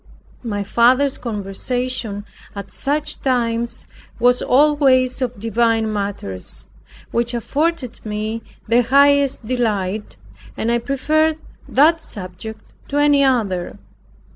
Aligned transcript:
My 0.41 0.63
father's 0.63 1.19
conversation 1.19 2.25
at 2.55 2.71
such 2.71 3.21
times 3.21 3.85
was 4.19 4.41
always 4.41 5.21
of 5.21 5.39
divine 5.39 5.93
matters, 5.93 6.65
which 7.11 7.35
afforded 7.35 8.03
me 8.03 8.41
the 8.67 8.81
highest 8.81 9.45
delight, 9.45 10.17
and 10.57 10.71
I 10.71 10.79
preferred 10.79 11.37
that 11.67 12.01
subject 12.01 12.73
to 12.87 12.97
any 12.97 13.23
other. 13.23 13.77